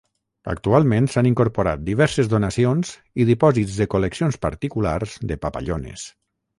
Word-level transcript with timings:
Actualment 0.53 1.09
s'han 1.15 1.29
incorporat 1.31 1.83
diverses 1.91 2.31
donacions 2.33 2.95
i 3.25 3.29
dipòsits 3.33 3.79
de 3.83 3.91
col·leccions 3.95 4.43
particulars 4.49 5.19
de 5.33 5.43
papallones. 5.49 6.13